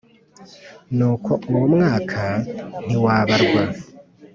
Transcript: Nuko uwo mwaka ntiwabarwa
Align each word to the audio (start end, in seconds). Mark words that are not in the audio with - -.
Nuko 0.95 1.31
uwo 1.49 1.65
mwaka 1.73 2.23
ntiwabarwa 2.85 3.61